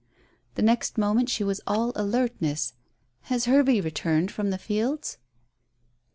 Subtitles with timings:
[0.55, 2.73] The next moment she was all alertness.
[3.29, 5.19] "Has Hervey returned from the fields?"